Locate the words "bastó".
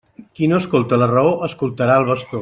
2.13-2.39